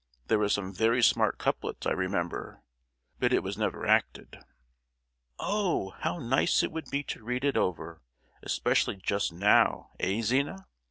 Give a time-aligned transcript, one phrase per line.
[0.29, 2.63] There were some very smart couplets, I remember;
[3.19, 4.39] but it was never acted."
[5.37, 5.91] "Oh!
[5.99, 8.01] how nice it would be to read it over,
[8.41, 10.65] especially just now, eh, Zina?